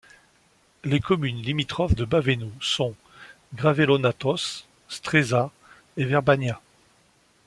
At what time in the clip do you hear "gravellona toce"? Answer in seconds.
3.53-4.65